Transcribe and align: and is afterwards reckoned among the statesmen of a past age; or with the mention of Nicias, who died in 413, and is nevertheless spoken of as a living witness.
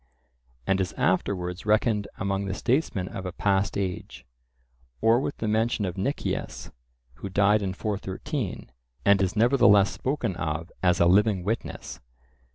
and 0.65 0.81
is 0.81 0.93
afterwards 0.93 1.63
reckoned 1.67 2.07
among 2.17 2.45
the 2.45 2.55
statesmen 2.55 3.07
of 3.07 3.23
a 3.23 3.31
past 3.31 3.77
age; 3.77 4.25
or 4.99 5.19
with 5.19 5.37
the 5.37 5.47
mention 5.47 5.85
of 5.85 5.95
Nicias, 5.95 6.71
who 7.17 7.29
died 7.29 7.61
in 7.61 7.75
413, 7.75 8.71
and 9.05 9.21
is 9.21 9.35
nevertheless 9.35 9.91
spoken 9.91 10.35
of 10.37 10.71
as 10.81 10.99
a 10.99 11.05
living 11.05 11.43
witness. 11.43 11.99